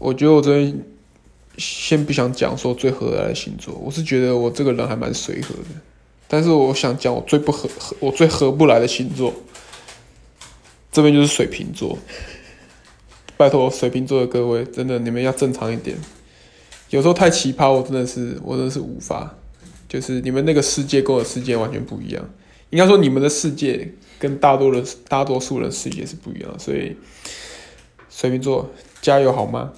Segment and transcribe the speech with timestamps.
[0.00, 0.82] 我觉得我这边
[1.58, 5.80] 先不想讲说最合得来的星座，我是觉得我这个人还蛮随和的，
[6.26, 9.32] 但是我想讲我最不合合，我最合不来的星座。
[10.90, 11.98] 这边就是水瓶座。
[13.36, 15.96] 拜托，水瓶座的各位，真的你们要正常一点，
[16.90, 19.36] 有时候太奇葩，我真的是我真的是无法，
[19.88, 22.22] 就是你们那个世界跟我的世界完全不一样，
[22.70, 26.96] 应该说你们的世界跟大多人大多数人世界是不一样，所以
[28.10, 28.70] 水瓶座
[29.00, 29.72] 加油好吗？